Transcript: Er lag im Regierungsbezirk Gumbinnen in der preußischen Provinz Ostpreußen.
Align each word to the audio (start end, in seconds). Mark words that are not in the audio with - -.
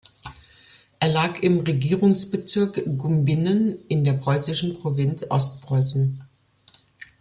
Er 0.99 1.09
lag 1.09 1.41
im 1.43 1.59
Regierungsbezirk 1.59 2.81
Gumbinnen 2.97 3.85
in 3.87 4.03
der 4.03 4.13
preußischen 4.13 4.79
Provinz 4.79 5.27
Ostpreußen. 5.29 6.23